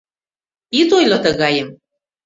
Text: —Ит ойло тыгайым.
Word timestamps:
—Ит 0.79 0.89
ойло 0.97 1.17
тыгайым. 1.23 1.69